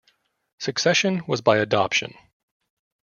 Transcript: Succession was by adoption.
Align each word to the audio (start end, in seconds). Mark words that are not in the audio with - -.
Succession 0.57 1.21
was 1.27 1.41
by 1.41 1.57
adoption. 1.59 2.15